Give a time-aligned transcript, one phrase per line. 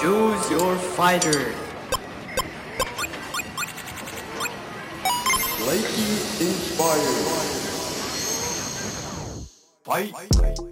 [0.00, 1.52] Choose your fighter.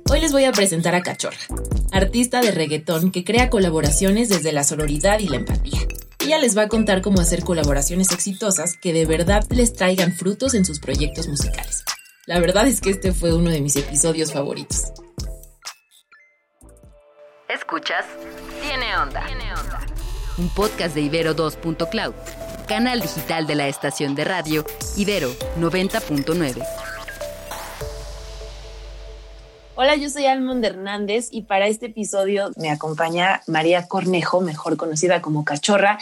[0.08, 1.36] Hoy les voy a presentar a Cachorra,
[1.92, 5.80] artista de reggaetón que crea colaboraciones desde la sororidad y la empatía.
[6.20, 10.54] Ella les va a contar cómo hacer colaboraciones exitosas que de verdad les traigan frutos
[10.54, 11.84] en sus proyectos musicales.
[12.24, 14.84] La verdad es que este fue uno de mis episodios favoritos.
[20.38, 22.14] Un podcast de Ibero 2.cloud,
[22.68, 24.64] canal digital de la estación de radio
[24.96, 26.64] Ibero 90.9.
[29.74, 35.22] Hola, yo soy Almond Hernández y para este episodio me acompaña María Cornejo, mejor conocida
[35.22, 35.98] como Cachorra,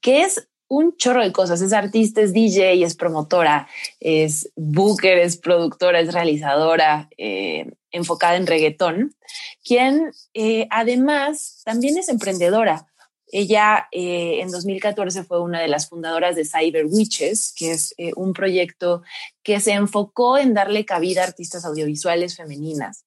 [0.00, 1.60] que es un chorro de cosas.
[1.60, 8.46] Es artista, es DJ, es promotora, es booker, es productora, es realizadora, eh, enfocada en
[8.46, 9.16] reggaetón,
[9.64, 12.86] quien eh, además también es emprendedora.
[13.32, 18.32] Ella eh, en 2014 fue una de las fundadoras de Cyber Witches, que es un
[18.32, 19.02] proyecto
[19.42, 23.04] que se enfocó en darle cabida a artistas audiovisuales femeninas.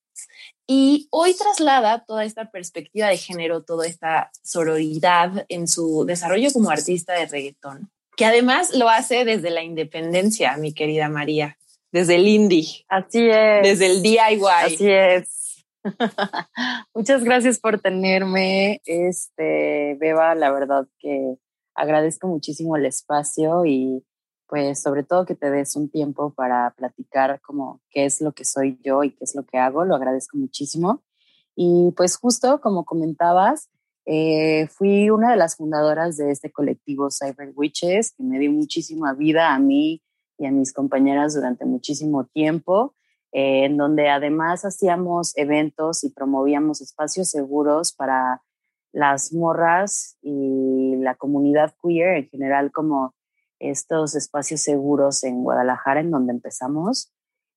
[0.67, 6.69] Y hoy traslada toda esta perspectiva de género, toda esta sororidad en su desarrollo como
[6.69, 11.57] artista de reggaetón, que además lo hace desde la independencia, mi querida María,
[11.91, 12.85] desde el indie.
[12.87, 13.63] Así es.
[13.63, 14.41] Desde el DIY.
[14.63, 15.65] Así es.
[16.93, 21.35] Muchas gracias por tenerme, este, Beba, la verdad que
[21.75, 24.03] agradezco muchísimo el espacio y
[24.53, 28.45] pues sobre todo que te des un tiempo para platicar como qué es lo que
[28.45, 31.01] soy yo y qué es lo que hago, lo agradezco muchísimo.
[31.55, 33.71] Y pues justo como comentabas,
[34.05, 39.15] eh, fui una de las fundadoras de este colectivo Cyber Witches, que me dio muchísima
[39.15, 40.03] vida a mí
[40.37, 42.93] y a mis compañeras durante muchísimo tiempo,
[43.31, 48.43] eh, en donde además hacíamos eventos y promovíamos espacios seguros para
[48.91, 53.15] las morras y la comunidad queer en general como
[53.71, 57.11] estos espacios seguros en Guadalajara, en donde empezamos.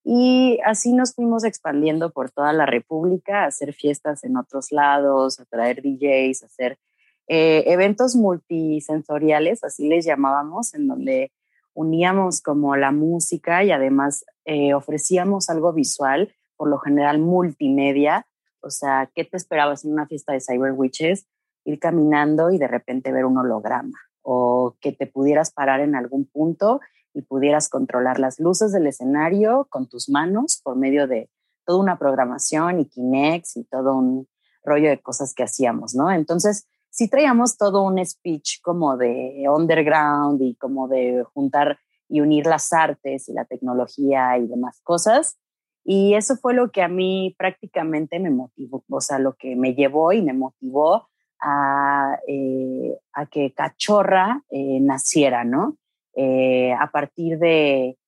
[0.04, 5.40] Y así nos fuimos expandiendo por toda la República, a hacer fiestas en otros lados,
[5.40, 6.78] a traer DJs, a hacer
[7.26, 11.32] eh, eventos multisensoriales, así les llamábamos, en donde
[11.74, 18.26] uníamos como la música y además eh, ofrecíamos algo visual, por lo general multimedia.
[18.60, 21.26] O sea, ¿qué te esperabas en una fiesta de Cyber Witches?
[21.64, 23.98] Ir caminando y de repente ver un holograma
[24.28, 26.81] o que te pudieras parar en algún punto
[27.14, 31.31] y pudieras controlar las luces del escenario con tus manos por medio de
[31.64, 34.28] toda una programación y Kinex y todo un
[34.65, 36.10] rollo de cosas que hacíamos, ¿no?
[36.10, 41.78] Entonces, sí traíamos todo un speech como de underground y como de juntar
[42.09, 45.38] y unir las artes y la tecnología y demás cosas.
[45.84, 49.75] Y eso fue lo que a mí prácticamente me motivó, o sea, lo que me
[49.75, 51.06] llevó y me motivó
[51.41, 55.76] a, eh, a que Cachorra eh, naciera, ¿no?
[56.14, 57.98] Eh, a partir de,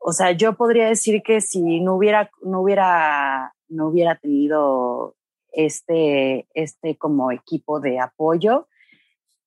[0.00, 5.16] o sea, yo podría decir que si no hubiera, no hubiera, no hubiera tenido
[5.52, 8.68] este, este como equipo de apoyo,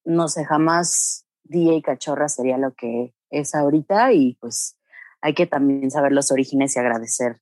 [0.04, 4.78] no sé, jamás Día y Cachorra sería lo que es ahorita y pues
[5.20, 7.40] hay que también saber los orígenes y agradecer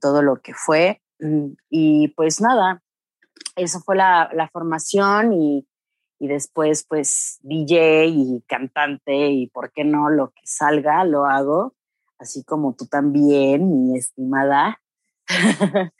[0.00, 1.00] todo lo que fue.
[1.20, 2.83] Mm, y pues nada,
[3.56, 5.66] eso fue la, la formación y,
[6.18, 11.74] y, después pues DJ y cantante y por qué no lo que salga lo hago,
[12.18, 14.80] así como tú también, mi estimada,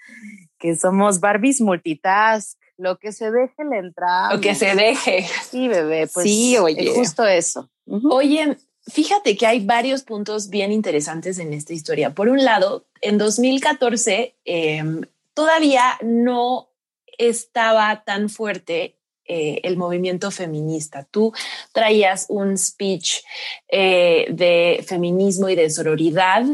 [0.59, 4.33] que somos Barbies multitask, lo que se deje le entra.
[4.33, 5.27] Lo que se deje.
[5.49, 6.93] Sí, bebé, pues sí, oye.
[6.95, 7.71] justo eso.
[8.11, 8.57] Oye,
[8.87, 12.15] fíjate que hay varios puntos bien interesantes en esta historia.
[12.15, 15.03] Por un lado, en 2014 em,
[15.35, 16.71] todavía no
[17.19, 21.07] estaba tan fuerte eh, el movimiento feminista.
[21.11, 21.33] Tú
[21.73, 23.23] traías un speech
[23.69, 26.45] eh, de feminismo y de sororidad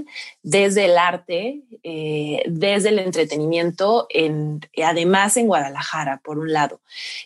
[0.45, 6.81] desde el arte, eh, desde el entretenimiento, en, además en Guadalajara, por un lado.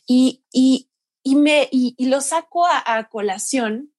[0.06, 0.40] Y,
[1.26, 3.93] me, y, lo saco a colación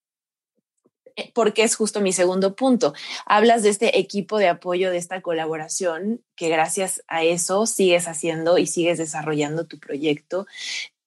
[1.33, 2.93] porque es justo mi segundo punto.
[3.25, 8.57] Hablas de este equipo de apoyo, de esta colaboración, que gracias a eso sigues haciendo
[8.57, 10.45] y sigues desarrollando tu proyecto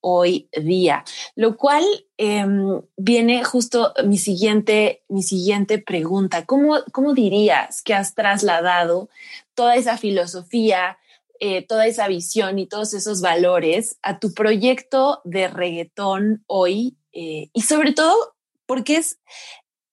[0.00, 1.84] hoy día, lo cual
[2.16, 6.46] em, viene justo mi siguiente, mi siguiente pregunta.
[6.46, 9.08] ¿Cómo, ¿Cómo dirías que has trasladado
[9.54, 10.98] toda esa filosofía,
[11.40, 16.96] eh, toda esa visión y todos esos valores a tu proyecto de reggaetón hoy?
[17.12, 19.18] Eh, y sobre todo, porque es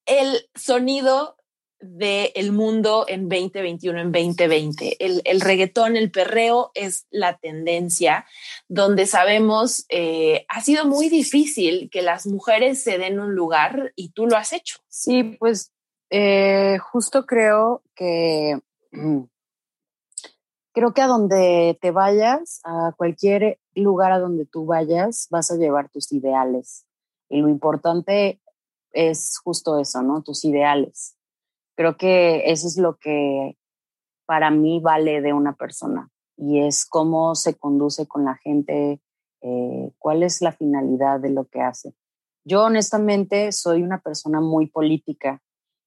[0.06, 1.38] el sonido
[1.80, 5.06] del mundo en 2021, en 2020.
[5.06, 8.26] El, el, reggaetón, el perreo es la tendencia
[8.68, 14.10] donde sabemos eh, ha sido muy difícil que las mujeres se den un lugar y
[14.10, 14.80] tú lo has hecho.
[14.88, 15.72] Sí, pues
[16.10, 18.60] eh, justo creo que
[18.92, 19.24] mm,
[20.74, 25.56] creo que a donde te vayas, a cualquier lugar a donde tú vayas, vas a
[25.56, 26.86] llevar tus ideales.
[27.30, 28.40] Y lo importante
[28.96, 30.24] es justo eso, ¿no?
[30.24, 31.16] Tus ideales.
[31.76, 33.58] Creo que eso es lo que
[34.26, 39.02] para mí vale de una persona y es cómo se conduce con la gente,
[39.42, 41.94] eh, cuál es la finalidad de lo que hace.
[42.46, 45.42] Yo honestamente soy una persona muy política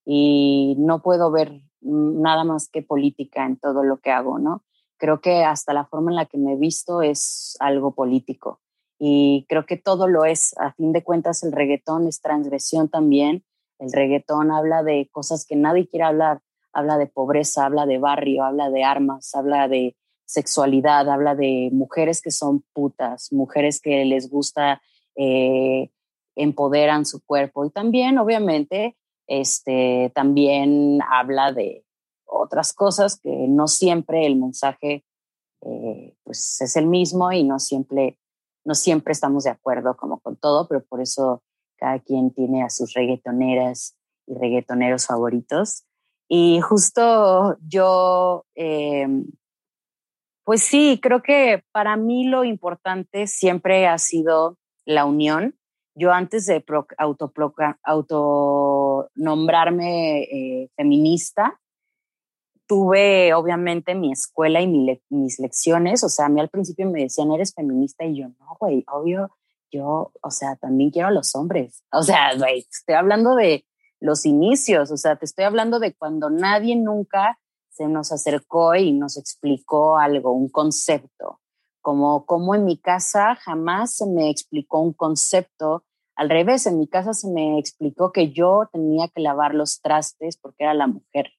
[0.05, 4.65] y no puedo ver nada más que política en todo lo que hago, ¿no?
[4.99, 8.61] Creo que hasta la forma en la que me he visto es algo político
[8.99, 10.57] y creo que todo lo es.
[10.59, 13.45] A fin de cuentas, el reggaetón es transgresión también.
[13.79, 16.41] El reggaetón habla de cosas que nadie quiere hablar.
[16.73, 19.97] Habla de pobreza, habla de barrio, habla de armas, habla de
[20.27, 24.83] sexualidad, habla de mujeres que son putas, mujeres que les gusta,
[25.17, 25.91] eh,
[26.37, 27.65] empoderan su cuerpo.
[27.65, 28.97] Y también, obviamente,
[29.27, 31.85] este, también habla de
[32.25, 35.05] otras cosas que no siempre el mensaje
[35.63, 38.19] eh, pues es el mismo y no siempre
[38.69, 41.43] no siempre estamos de acuerdo como con todo, pero por eso
[41.79, 45.87] cada quien tiene a sus reggaetoneras y reggaetoneros favoritos.
[46.29, 49.25] Y justo yo, em,
[50.45, 55.55] pues sí, creo que para mí lo importante siempre ha sido la unión.
[55.95, 56.63] Yo antes de
[57.85, 61.59] autonombrarme eh, feminista,
[62.69, 64.69] tuve obviamente mi escuela y
[65.09, 68.57] mis lecciones, o sea, a mí al principio me decían, eres feminista y yo, no,
[68.61, 69.31] güey, obvio,
[69.73, 71.83] yo, o sea, también quiero a los hombres.
[71.91, 73.65] O sea, güey, estoy hablando de
[74.01, 77.39] los inicios, o sea, te estoy hablando de cuando nadie nunca
[77.71, 81.41] se nos acercó y nos explicó algo, un concepto,
[81.81, 85.85] como, como en mi casa jamás se me explicó un concepto.
[86.17, 90.37] Al revés, en mi casa se me explicó que yo tenía que lavar los trastes
[90.37, 91.31] porque era la mujer.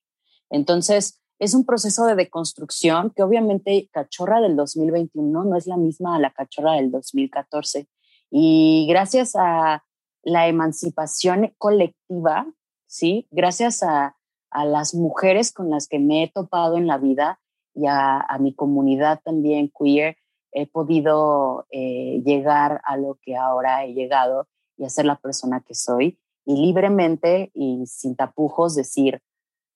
[0.50, 6.14] Entonces, es un proceso de deconstrucción que obviamente Cachorra del 2021 no es la misma
[6.14, 7.88] a la Cachorra del 2014.
[8.30, 9.82] Y gracias a
[10.22, 12.46] la emancipación colectiva,
[12.86, 13.26] ¿sí?
[13.30, 14.16] Gracias a,
[14.52, 17.38] las mujeres con las que me he topado en la vida
[17.72, 20.16] y a, mi comunidad también queer,
[20.50, 25.62] he podido eh, llegar a lo que ahora he llegado y a ser la persona
[25.64, 29.22] que soy y libremente y sin tapujos decir,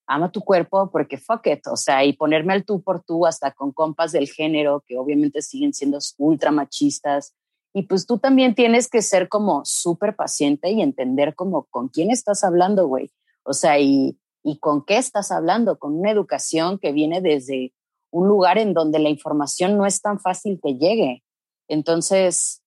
[0.06, 3.53] ama tu cuerpo porque fuck it, o sea, y ponerme al tú por tú hasta
[3.53, 7.35] con compas del género que obviamente siguen siendo ultra machistas.
[7.73, 12.11] Y pues tú también tienes que ser como súper paciente y entender como con quién
[12.11, 13.11] estás hablando, güey.
[13.43, 17.73] O sea, y, y con qué estás hablando, con una educación que viene desde
[18.11, 21.25] un lugar en donde la información no es tan fácil que llegue.
[21.67, 22.62] Entonces,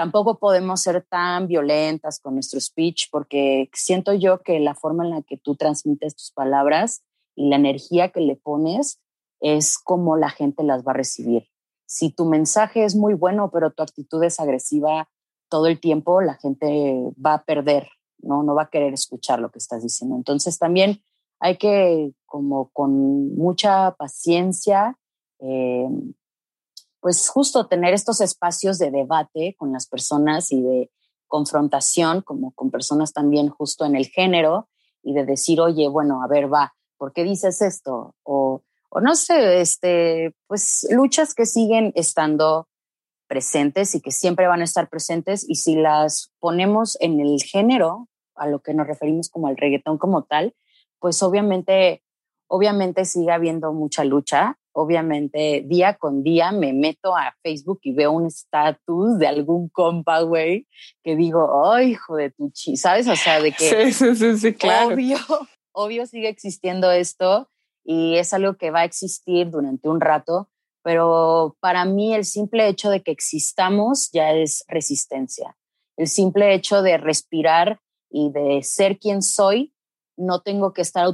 [0.00, 5.10] tampoco podemos ser tan violentas con nuestro speech porque siento yo que la forma en
[5.10, 7.02] la que tú transmites tus palabras
[7.36, 8.98] y la energía que le pones
[9.40, 11.48] es como la gente las va a recibir.
[11.84, 15.10] Si tu mensaje es muy bueno, pero tu actitud es agresiva
[15.50, 17.90] todo el tiempo, la gente va a perder,
[18.22, 18.42] ¿no?
[18.42, 20.16] No va a querer escuchar lo que estás diciendo.
[20.16, 21.02] Entonces también
[21.40, 24.96] hay que, como con mucha paciencia,
[25.40, 25.88] eh,
[27.00, 30.90] pues justo tener estos espacios de debate con las personas y de
[31.26, 34.68] confrontación, como con personas también justo en el género,
[35.02, 38.14] y de decir, oye, bueno, a ver, va, ¿por qué dices esto?
[38.22, 38.62] O,
[39.00, 42.68] no sé, este, pues luchas que siguen estando
[43.28, 48.08] presentes y que siempre van a estar presentes, y si las ponemos en el género,
[48.34, 50.54] a lo que nos referimos como al reggaetón como tal,
[50.98, 52.02] pues obviamente,
[52.48, 58.12] obviamente sigue habiendo mucha lucha, obviamente día con día me meto a Facebook y veo
[58.12, 60.66] un estatus de algún compa, güey,
[61.02, 63.08] que digo, ay, hijo de tu chi, ¿sabes?
[63.08, 64.94] O sea, de que sí, sí, sí, claro.
[64.94, 65.18] obvio,
[65.72, 67.48] obvio sigue existiendo esto
[67.84, 70.48] y es algo que va a existir durante un rato,
[70.82, 75.56] pero para mí el simple hecho de que existamos ya es resistencia.
[75.96, 79.74] El simple hecho de respirar y de ser quien soy
[80.20, 81.06] no tengo que estar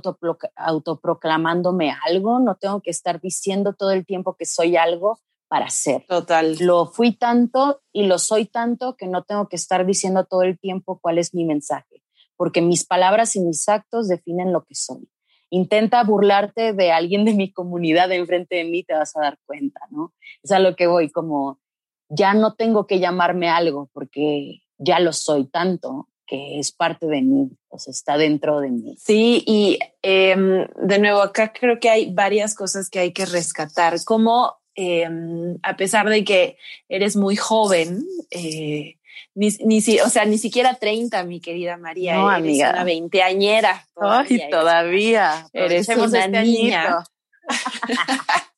[0.56, 6.04] autoproclamándome algo, no tengo que estar diciendo todo el tiempo que soy algo para ser.
[6.06, 6.56] Total.
[6.60, 10.58] Lo fui tanto y lo soy tanto que no tengo que estar diciendo todo el
[10.58, 12.02] tiempo cuál es mi mensaje,
[12.36, 15.08] porque mis palabras y mis actos definen lo que soy.
[15.50, 19.80] Intenta burlarte de alguien de mi comunidad enfrente de mí, te vas a dar cuenta,
[19.90, 20.12] ¿no?
[20.42, 21.60] Es a lo que voy, como
[22.08, 27.22] ya no tengo que llamarme algo porque ya lo soy tanto que es parte de
[27.22, 28.96] mí, o sea, está dentro de mí.
[28.98, 33.94] Sí, y em, de nuevo, acá creo que hay varias cosas que hay que rescatar,
[34.04, 38.96] como em, a pesar de que eres muy joven, eh,
[39.34, 42.70] ni, ni o sea, ni siquiera 30, mi querida María, no, eres amiga.
[42.70, 43.86] una veinteañera.
[43.94, 45.46] Todavía, Ay, todavía.
[45.52, 47.04] Eres una este niña.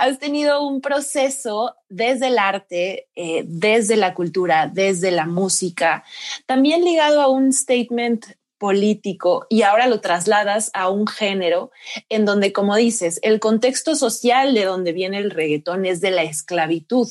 [0.00, 6.04] has tenido un proceso desde el arte, eh, desde la cultura, desde la música,
[6.46, 8.24] también ligado a un statement
[8.56, 11.70] político y ahora lo trasladas a un género
[12.08, 16.22] en donde, como dices, el contexto social de donde viene el reggaetón es de la
[16.22, 17.08] esclavitud,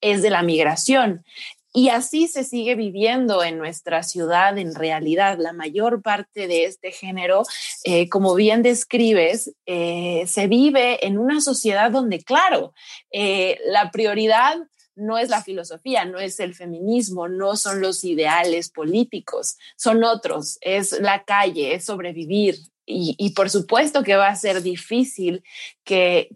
[0.00, 1.24] es de la migración.
[1.72, 5.38] Y así se sigue viviendo en nuestra ciudad en realidad.
[5.38, 7.42] La mayor parte de este género,
[7.84, 12.74] eh, como bien describes, eh, se vive en una sociedad donde, claro,
[13.12, 14.56] eh, la prioridad
[14.96, 20.58] no es la filosofía, no es el feminismo, no son los ideales políticos, son otros,
[20.60, 22.56] es la calle, es sobrevivir,
[22.90, 25.44] y, por supuesto que va a ser difícil
[25.84, 26.28] que,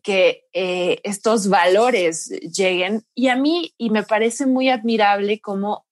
[0.52, 3.04] eh, estos valores lleguen.
[3.14, 5.86] Y a mí, y me parece muy admirable cómo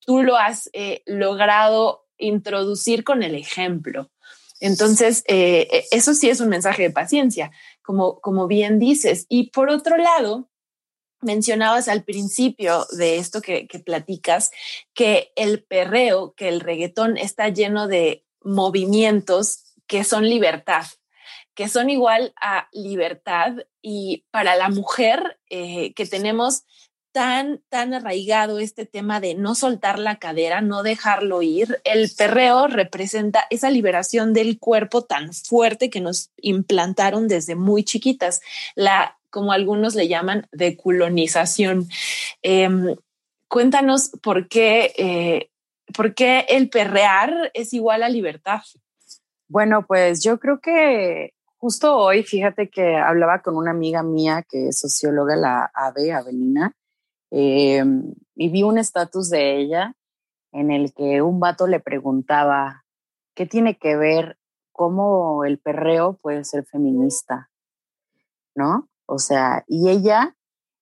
[0.00, 4.10] tú lo has eh, logrado introducir con el ejemplo.
[4.60, 9.26] Entonces, eh, eso sí es un mensaje de paciencia, como, como bien dices.
[9.28, 10.50] Y por otro lado,
[11.20, 14.50] mencionabas al principio de esto que, que platicas,
[14.94, 20.84] que el perreo, que el reggaetón está lleno de movimientos que son libertad,
[21.54, 26.62] que son igual a libertad y para la mujer eh, que tenemos
[27.10, 32.68] tan, tan arraigado este tema de no soltar la cadera, no dejarlo ir, el perreo
[32.68, 38.40] representa esa liberación del cuerpo tan fuerte que nos implantaron desde muy chiquitas,
[38.76, 41.88] la como algunos le llaman deculonización.
[42.42, 42.96] Em,
[43.48, 45.50] cuéntanos por qué, eh,
[45.92, 48.62] por qué el perrear es igual a libertad.
[49.48, 54.68] Bueno, pues yo creo que justo hoy, fíjate que hablaba con una amiga mía que
[54.68, 56.72] es socióloga, la Ave, Avelina,
[57.30, 57.82] eh,
[58.36, 59.94] y vi un estatus de ella
[60.52, 62.84] en el que un vato le preguntaba,
[63.34, 64.38] ¿qué tiene que ver
[64.72, 67.50] cómo el perreo puede ser feminista?
[68.54, 68.88] ¿No?
[69.06, 70.36] O sea, y ella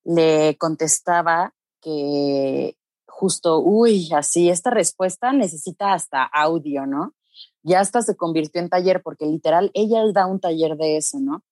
[0.05, 7.16] le contestaba que justo, uy, así, esta respuesta necesita hasta audio, ¿no?
[7.67, 11.43] Ya hasta se convirtió en taller, porque literal ella da un taller de eso, ¿no?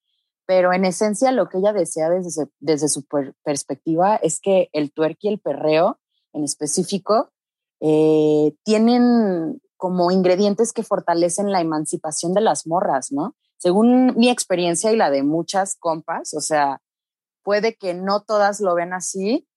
[0.46, 3.04] Pero en esencia lo que ella desea desde, desde su
[3.42, 5.98] perspectiva es que el twerk y el perreo
[6.32, 7.30] en específico
[7.80, 13.34] eh, tienen como ingredientes que fortalecen la emancipación de las morras, ¿no?
[13.56, 16.80] Según mi experiencia y la de muchas compas, o sea,
[17.42, 19.48] puede que no todas lo ven así,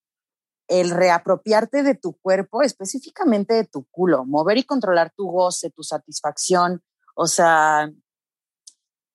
[0.67, 5.83] el reapropiarte de tu cuerpo, específicamente de tu culo, mover y controlar tu goce, tu
[5.83, 6.83] satisfacción,
[7.15, 7.89] o sea,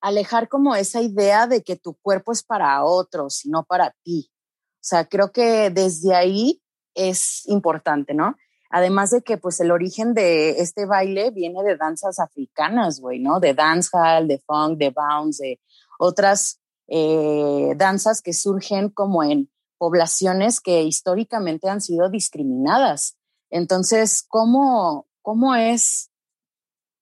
[0.01, 4.31] alejar como esa idea de que tu cuerpo es para otros y no para ti.
[4.75, 6.63] O sea, creo que desde ahí
[6.95, 8.37] es importante, ¿no?
[8.71, 13.39] Además de que pues el origen de este baile viene de danzas africanas, güey, ¿no?
[13.39, 15.61] De dancehall, de funk, de bounce, de
[15.99, 19.52] otras eh, danzas que surgen como en
[19.83, 23.17] poblaciones que históricamente han sido discriminadas.
[23.51, 26.09] Entonces, ¿cómo, cómo es?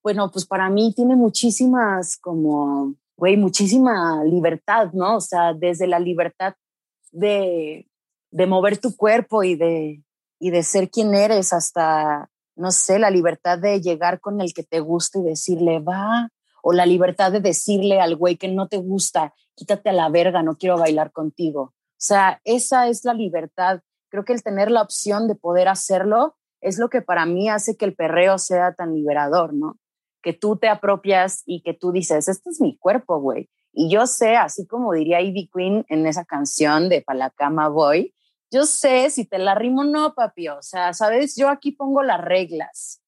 [0.03, 5.17] Bueno, pues para mí tiene muchísimas como, güey, muchísima libertad, ¿no?
[5.17, 6.55] O sea, desde la libertad
[7.13, 7.87] de,
[8.31, 10.03] de mover tu cuerpo y de,
[10.39, 14.63] y de ser quien eres hasta, no sé, la libertad de llegar con el que
[14.63, 16.31] te gusta y decirle, va,
[16.63, 20.43] o la libertad de decirle al güey que no te gusta, quítate a la verga,
[20.43, 21.75] no quiero bailar contigo.
[22.01, 23.81] O sea, esa es la libertad.
[24.09, 27.77] Creo que el tener la opción de poder hacerlo es lo que para mí hace
[27.77, 29.79] que el perreo sea tan liberador, ¿no?
[30.23, 33.51] Que tú te apropias y que tú dices, este es mi cuerpo, güey.
[33.75, 38.15] Y yo sé, así como diría Ivy Queen en esa canción de Palacama Boy,
[38.51, 40.49] yo sé si te la rimo o no, papi.
[40.49, 43.03] O sea, sabes, yo aquí pongo las reglas.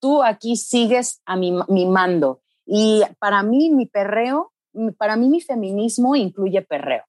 [0.00, 2.42] Tú aquí sigues a mi, mi mando.
[2.64, 4.52] Y para mí, mi perreo,
[4.98, 7.02] para mí, mi feminismo incluye perreo.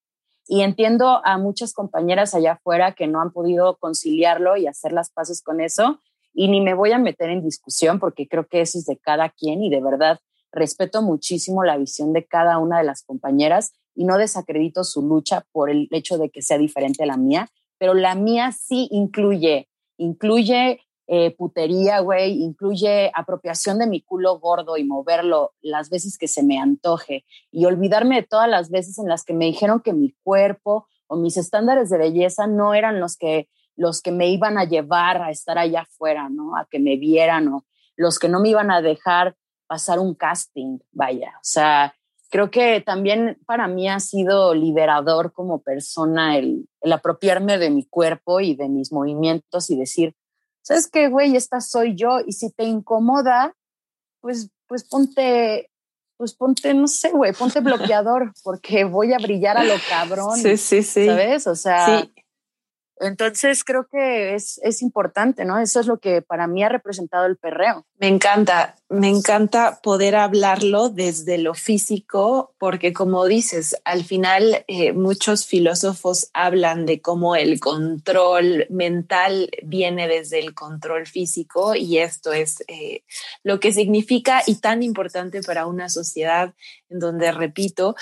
[0.48, 5.10] Y entiendo a muchas compañeras allá afuera que no han podido conciliarlo y hacer las
[5.10, 6.00] paces con eso.
[6.34, 9.30] Y ni me voy a meter en discusión porque creo que eso es de cada
[9.30, 10.20] quien y de verdad
[10.52, 15.44] respeto muchísimo la visión de cada una de las compañeras y no desacredito su lucha
[15.52, 19.68] por el hecho de que sea diferente a la mía, pero la mía sí incluye,
[19.98, 26.28] incluye eh, putería, güey, incluye apropiación de mi culo gordo y moverlo las veces que
[26.28, 29.94] se me antoje y olvidarme de todas las veces en las que me dijeron que
[29.94, 34.58] mi cuerpo o mis estándares de belleza no eran los que los que me iban
[34.58, 36.58] a llevar a estar allá afuera, ¿no?
[36.58, 37.64] A que me vieran o
[37.96, 39.36] los que no me iban a dejar
[39.68, 41.34] pasar un casting, vaya.
[41.36, 41.94] O sea,
[42.30, 47.86] creo que también para mí ha sido liberador como persona el, el apropiarme de mi
[47.86, 50.16] cuerpo y de mis movimientos y decir,
[50.68, 51.38] ¿sabes qué, güey?
[51.38, 53.56] Esta soy yo y si te incomoda,
[54.20, 55.72] pues, pues ponte,
[56.18, 60.38] pues ponte, no sé, güey, ponte bloqueador porque voy a brillar a lo cabrón.
[60.38, 61.06] Sí, sí, sí.
[61.06, 61.48] ¿Sabes?
[61.48, 62.14] O sea, sí.
[63.00, 65.60] Entonces creo que es, es, importante, ¿no?
[65.60, 67.86] Eso es lo que para mí ha representado el perreo.
[68.00, 74.94] Me encanta, me encanta poder hablarlo desde lo físico, porque como dices, al final eh,
[74.94, 82.32] muchos filósofos hablan de cómo el control mental viene desde el control físico y esto
[82.32, 83.04] es eh,
[83.44, 86.54] lo que significa y tan importante para una sociedad
[86.90, 87.96] en donde, repito,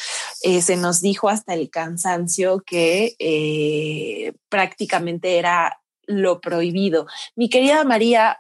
[0.44, 7.08] eh, se nos dijo hasta el cansancio que prácticamente era lo prohibido.
[7.36, 8.40] Mi querida María,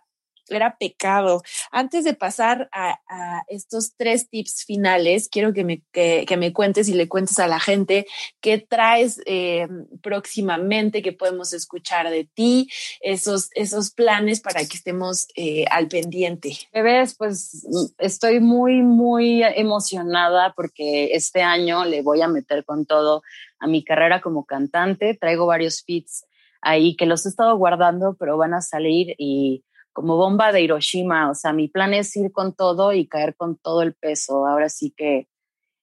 [0.49, 1.41] era pecado.
[1.71, 2.99] Antes de pasar a,
[3.47, 7.59] estos tres tips finales, quiero que me, que, me, cuentes y le cuentes a la
[7.59, 8.05] gente
[8.41, 9.67] qué traes eh,
[10.01, 12.69] próximamente, que podemos escuchar de ti,
[13.01, 16.57] esos, esos planes para que estemos eh, al pendiente.
[16.73, 17.65] Bebés, pues
[17.97, 23.23] estoy muy, muy emocionada porque este año le voy a meter con todo
[23.59, 25.15] a mi carrera como cantante.
[25.15, 26.25] Traigo varios feats
[26.61, 29.63] ahí que los he estado guardando, pero van a salir y
[29.95, 31.31] como bomba de Hiroshima.
[31.31, 34.45] O sea, mi plan es ir con todo y caer con todo el peso.
[34.45, 35.29] Ahora sí que,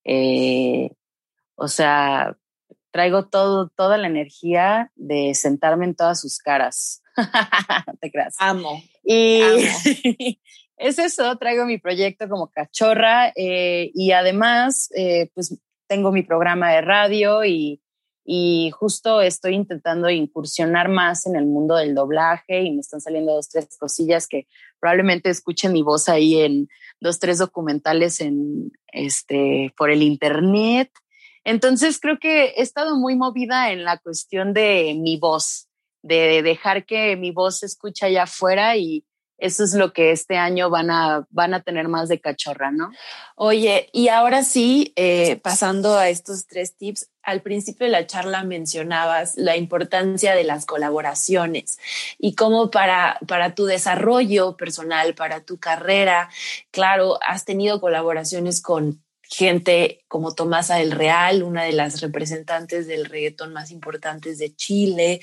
[0.05, 0.91] eh,
[1.57, 2.37] o sea,
[2.91, 7.03] traigo todo, toda la energía de sentarme en todas sus caras.
[8.01, 8.37] Te creas.
[8.39, 8.83] Amo.
[9.03, 9.41] Y
[10.77, 16.71] es eso, traigo mi proyecto como cachorra eh, y además, eh, pues tengo mi programa
[16.73, 17.82] de radio y
[18.25, 23.35] y justo estoy intentando incursionar más en el mundo del doblaje y me están saliendo
[23.35, 24.47] dos, tres cosillas que
[24.79, 26.69] probablemente escuchen mi voz ahí en
[27.01, 30.91] dos, tres documentales en, este, por el internet.
[31.45, 35.69] Entonces creo que he estado muy movida en la cuestión de mi voz,
[36.03, 39.05] de dejar que mi voz se escuche allá afuera y,
[39.39, 42.91] eso es lo que este año van a, van a tener más de cachorra, ¿no?
[43.35, 48.45] Oye, y ahora sí, eh, pasando a estos tres tips, al principio de la charla
[48.45, 51.79] mencionabas la importancia de las colaboraciones
[52.19, 56.29] y cómo para, para tu desarrollo personal, para tu carrera,
[56.71, 63.07] claro, has tenido colaboraciones con gente como Tomasa del Real, una de las representantes del
[63.07, 65.21] reggaetón más importantes de Chile.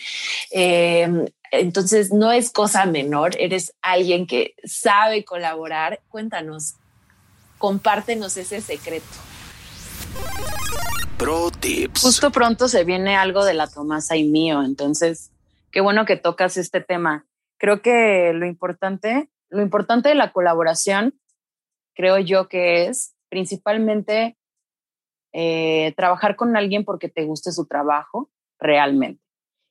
[0.51, 1.07] Eh,
[1.51, 6.01] entonces, no es cosa menor, eres alguien que sabe colaborar.
[6.09, 6.75] Cuéntanos,
[7.59, 9.05] compártenos ese secreto.
[11.17, 12.01] Pro tips.
[12.01, 15.29] Justo pronto se viene algo de la Tomasa y mío, entonces,
[15.71, 17.25] qué bueno que tocas este tema.
[17.57, 21.19] Creo que lo importante, lo importante de la colaboración,
[21.93, 24.37] creo yo que es principalmente
[25.31, 29.21] eh, trabajar con alguien porque te guste su trabajo realmente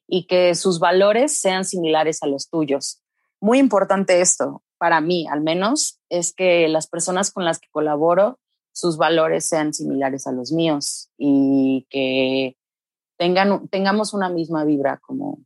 [0.07, 3.03] y que sus valores sean similares a los tuyos.
[3.41, 8.39] Muy importante esto, para mí al menos, es que las personas con las que colaboro,
[8.73, 12.57] sus valores sean similares a los míos y que
[13.19, 15.41] tengan, tengamos una misma vibra como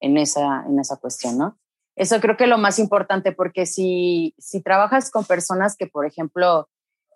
[0.00, 1.58] en esa, en esa cuestión, ¿no?
[1.94, 6.06] Eso creo que es lo más importante porque si, si trabajas con personas que, por
[6.06, 6.68] ejemplo,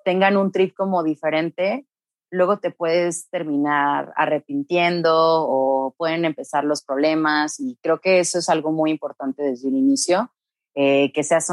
[0.04, 1.86] tengan un trip como diferente,
[2.30, 8.48] luego te puedes terminar arrepintiendo o pueden empezar los problemas y creo que eso es
[8.48, 10.32] algo muy importante desde el inicio,
[10.74, 11.48] eh, que seas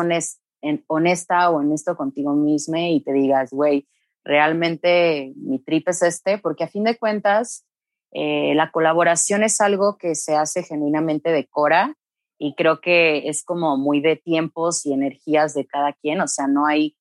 [0.87, 3.87] honesta o honesto contigo mismo y te digas, güey,
[4.23, 7.65] realmente mi trip es este, porque a fin de cuentas
[8.11, 11.95] eh, la colaboración es algo que se hace genuinamente de Cora
[12.37, 16.47] y creo que es como muy de tiempos y energías de cada quien, o sea,
[16.47, 16.95] no hay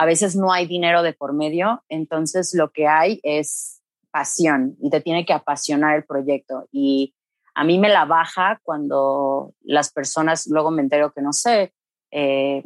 [0.00, 4.88] a veces no hay dinero de por medio, entonces lo que hay es pasión y
[4.88, 6.66] te tiene que apasionar el proyecto.
[6.72, 7.14] Y
[7.54, 11.74] a mí me la baja cuando las personas, luego me entero que no sé,
[12.10, 12.62] eh,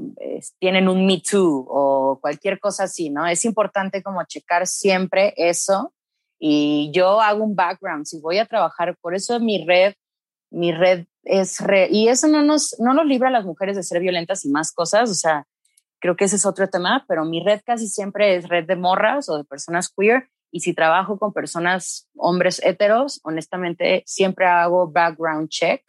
[0.60, 3.26] tienen un Me Too o cualquier cosa así, ¿no?
[3.26, 5.92] Es importante como checar siempre eso
[6.38, 9.94] y yo hago un background, si voy a trabajar, por eso mi red,
[10.52, 13.82] mi red es red, y eso no nos, no nos libra a las mujeres de
[13.82, 15.48] ser violentas y más cosas, o sea,
[16.04, 19.30] creo que ese es otro tema, pero mi red casi siempre es red de morras
[19.30, 20.28] o de personas queer.
[20.50, 25.82] Y si trabajo con personas, hombres heteros, honestamente siempre hago background check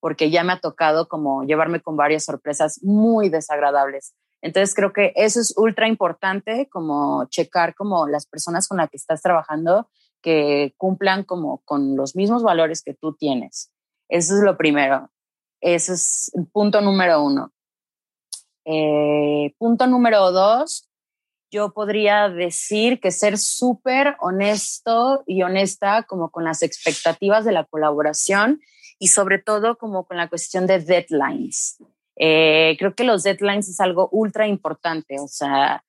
[0.00, 4.14] porque ya me ha tocado como llevarme con varias sorpresas muy desagradables.
[4.40, 8.96] Entonces creo que eso es ultra importante, como checar como las personas con las que
[8.96, 9.90] estás trabajando
[10.22, 13.70] que cumplan como con los mismos valores que tú tienes.
[14.08, 15.10] Eso es lo primero.
[15.60, 17.52] Eso es punto número uno.
[18.64, 20.88] Eh, punto número dos,
[21.50, 27.64] yo podría decir que ser súper honesto y honesta como con las expectativas de la
[27.64, 28.60] colaboración
[28.98, 31.78] y sobre todo como con la cuestión de deadlines.
[32.16, 35.82] Eh, creo que los deadlines es algo ultra importante, o sea,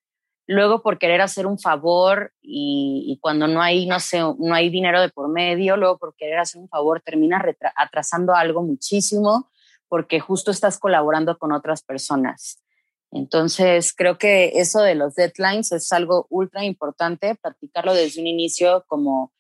[0.47, 5.01] luego por querer hacer un favor y, cuando no hay, no sé, no hay dinero
[5.01, 7.43] de por medio, luego por querer hacer un favor termina
[7.75, 9.49] atrasando algo muchísimo
[9.91, 12.62] porque justo estás colaborando con otras personas.
[13.12, 18.86] Entonces, creo que eso de los deadlines es algo ultra importante, practicarlo desde un inicio
[18.88, 19.34] como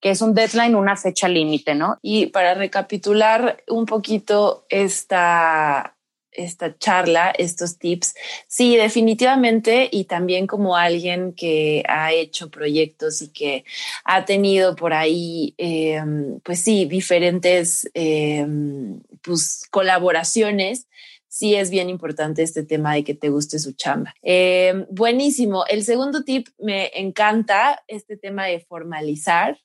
[0.00, 2.00] que es un deadline, una fecha límite, ¿no?
[2.02, 5.96] Y para recapitular un poquito esta,
[6.32, 8.16] esta charla, estos tips,
[8.48, 13.64] sí, definitivamente, y también como alguien que ha hecho proyectos y que
[14.02, 20.86] ha tenido por ahí, em, pues sí, diferentes em, pues, colaboraciones,
[21.28, 24.14] sí es bien importante este tema de que te guste su chamba.
[24.22, 25.64] Eh, buenísimo.
[25.66, 29.58] El segundo tip me encanta, este tema de formalizar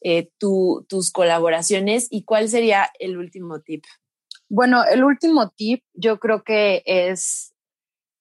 [0.00, 2.08] eh, tus colaboraciones.
[2.10, 3.84] ¿Y cuál sería el último tip?
[4.48, 7.52] Bueno, el último tip yo creo que es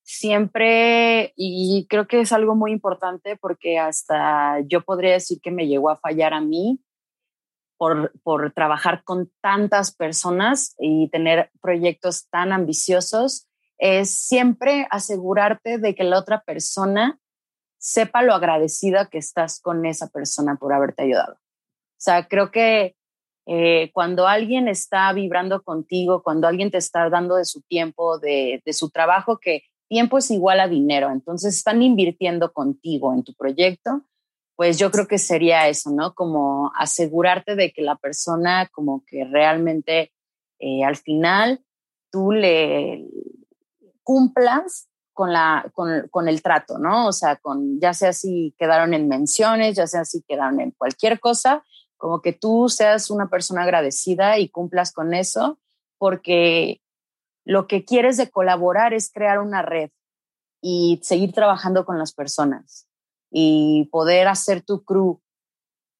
[0.04, 5.68] siempre, y creo que es algo muy importante porque hasta yo podría decir que me
[5.68, 6.82] llegó a fallar a mí,
[8.24, 13.48] por, trabajar con tantas personas y tener proyectos tan ambiciosos,
[13.80, 17.20] es siempre asegurarte de que la otra persona
[17.80, 21.34] sepa lo agradecida que estás con esa persona por haberte ayudado.
[21.34, 22.96] O sea, creo que
[23.48, 28.62] eh, cuando alguien está vibrando contigo, cuando alguien te está dando de su tiempo, de,
[28.64, 33.34] de su trabajo, que tiempo es igual a dinero, entonces están invirtiendo contigo en tu
[33.34, 34.04] proyecto,
[34.62, 36.14] pues yo creo que sería eso, ¿no?
[36.14, 40.14] Como asegurarte de que la persona como que realmente
[40.60, 41.66] eh, al final
[42.12, 43.08] tú le
[44.04, 47.08] cumplas con, la, con, con, el trato, ¿no?
[47.08, 51.20] O sea, con, ya sea si quedaron en menciones, ya sea si quedaron en cualquier
[51.20, 51.66] cosa,
[51.98, 55.58] como que tú seas una persona agradecida y cumplas con eso,
[55.98, 56.84] porque
[57.46, 59.90] lo que quieres de colaborar es crear una red
[60.62, 62.86] y seguir trabajando con las personas
[63.32, 65.22] y poder hacer tu crew.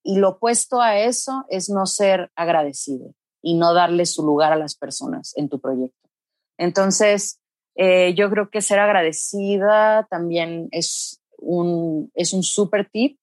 [0.04, 4.58] Y lo opuesto a eso es no ser agradecido y no darle su lugar a
[4.58, 6.10] las personas en tu proyecto.
[6.58, 7.40] Entonces,
[7.76, 13.18] eh, yo creo que ser agradecida también es un, es un super tip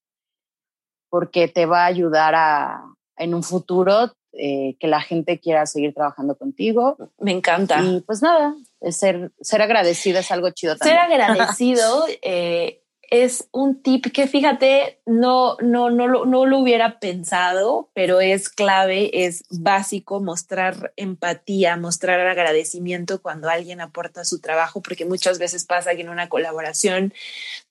[1.09, 2.83] porque te va a ayudar a,
[3.17, 6.97] en un futuro eh, que la gente quiera seguir trabajando contigo.
[7.17, 7.81] Me encanta.
[7.81, 8.55] Y pues nada,
[8.91, 10.97] ser, ser agradecida es algo chido también.
[10.97, 17.89] Ser agradecido eh, es un tip que fíjate, no, no, no, no lo hubiera pensado,
[17.93, 25.05] pero es clave, es básico mostrar empatía, mostrar agradecimiento cuando alguien aporta su trabajo, porque
[25.05, 27.13] muchas veces pasa que en una colaboración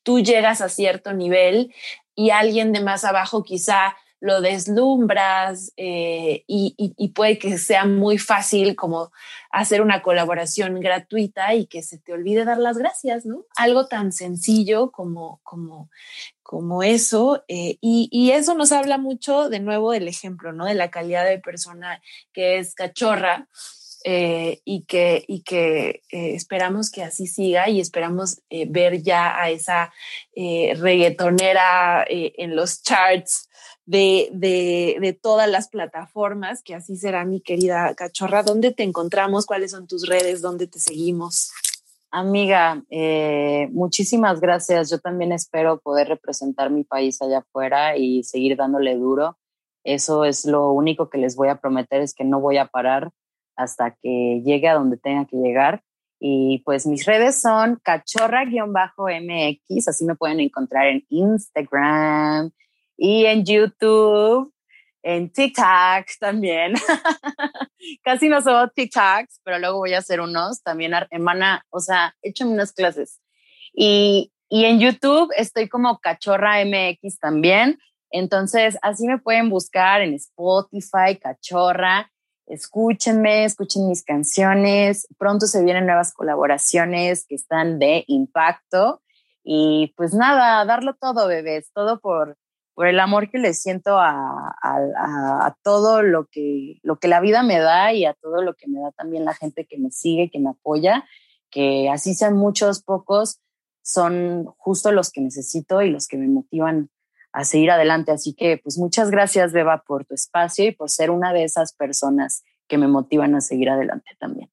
[0.03, 1.73] tú llegas a cierto nivel
[2.15, 8.75] y alguien de más abajo quizá lo deslumbras eh, y, puede que sea muy fácil
[8.75, 9.11] como
[9.49, 13.45] hacer una colaboración gratuita y que se te olvide dar las gracias, ¿no?
[13.55, 15.89] Algo tan sencillo como, como,
[16.43, 17.43] como eso.
[17.47, 20.65] Eh, y, eso nos habla mucho de nuevo del ejemplo, ¿no?
[20.65, 22.01] De la calidad de persona
[22.33, 23.47] que es cachorra.
[24.05, 29.91] Eh, y que, y que esperamos que así siga y esperamos ver ya a esa
[30.33, 33.49] reggaetonera en los charts
[33.89, 38.43] de, todas las plataformas, que así será mi querida cachorra.
[38.43, 39.45] ¿Dónde te encontramos?
[39.45, 40.41] ¿Cuáles son tus redes?
[40.41, 41.51] ¿Dónde te seguimos?
[42.11, 44.89] Amiga, eh, muchísimas gracias.
[44.89, 49.37] Yo también espero poder representar mi país allá afuera y seguir dándole duro.
[49.83, 53.09] Eso es lo único que les voy a prometer, es que no voy a parar
[53.55, 55.83] hasta que llegue a donde tenga que llegar.
[56.19, 62.51] Y pues mis redes son cachorra-mx, así me pueden encontrar en Instagram,
[63.01, 64.53] y en YouTube,
[65.03, 66.73] en TikTok también.
[68.03, 72.51] Casi no subo TikToks, pero luego voy a hacer unos también, hermana, o sea, échame
[72.51, 73.21] unas clases.
[73.73, 77.79] Y, y en YouTube estoy como Cachorra MX también.
[78.11, 82.11] Entonces, así me pueden buscar en Spotify, Cachorra.
[82.47, 85.07] Escúchenme, escuchen mis canciones.
[85.17, 89.01] Pronto se vienen nuevas colaboraciones que están de impacto.
[89.41, 92.35] Y pues nada, darlo todo, bebés, todo por,
[92.79, 97.43] por el amor que le siento a, a, todo lo que, lo que la vida
[97.43, 100.31] me da y a todo lo que me da también la gente que me sigue,
[100.31, 101.03] que me apoya,
[101.49, 103.41] que así sean muchos, pocos,
[103.81, 106.89] son justo los que necesito y los que me motivan
[107.33, 108.13] a seguir adelante.
[108.13, 111.73] Así que pues muchas gracias, Beba, por tu espacio y por ser una de esas
[111.73, 114.49] personas que me motivan a seguir adelante también.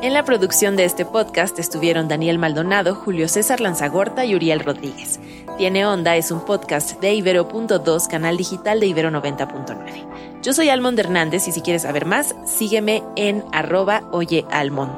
[0.00, 5.18] En la producción de este podcast estuvieron Daniel Maldonado, Julio César Lanzagorta y Uriel Rodríguez.
[5.58, 10.40] Tiene Onda es un podcast de Ibero.2, canal digital de Ibero 90.9.
[10.40, 14.96] Yo soy Almond Hernández y si quieres saber más, sígueme en arroba oyealmond.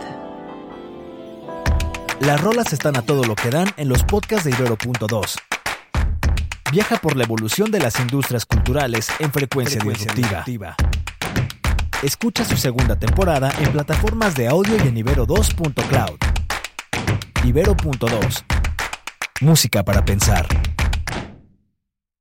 [2.21, 5.39] Las rolas están a todo lo que dan en los podcasts de Ibero.2.
[6.71, 10.77] Viaja por la evolución de las industrias culturales en frecuencia, disruptiva.
[12.03, 16.19] Escucha su segunda temporada en plataformas de audio y en Ibero2.cloud.
[17.45, 18.60] Ibero.2.
[19.41, 20.47] Música para pensar.